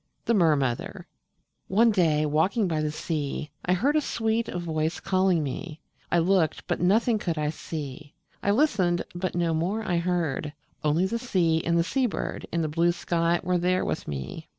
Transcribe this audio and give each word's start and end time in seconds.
THE 0.25 0.33
MER 0.33 0.55
MOTHER 0.55 1.05
One 1.67 1.91
day, 1.91 2.25
walking 2.25 2.67
by 2.67 2.81
the 2.81 2.89
sea, 2.91 3.51
I 3.63 3.73
heard 3.73 3.95
a 3.95 4.01
sweet 4.01 4.47
voice 4.47 4.99
calling 4.99 5.43
me: 5.43 5.79
I 6.11 6.17
looked 6.17 6.65
but 6.65 6.81
nothing 6.81 7.19
could 7.19 7.37
I 7.37 7.51
see; 7.51 8.15
I 8.41 8.49
listened 8.49 9.05
but 9.13 9.35
no 9.35 9.53
more 9.53 9.83
I 9.83 9.97
heard; 9.97 10.53
Only 10.83 11.05
the 11.05 11.19
sea 11.19 11.63
and 11.63 11.77
the 11.77 11.83
sea 11.83 12.07
bird 12.07 12.47
And 12.51 12.63
the 12.63 12.67
blue 12.67 12.93
sky 12.93 13.41
were 13.43 13.59
there 13.59 13.85
with 13.85 14.07
me. 14.07 14.47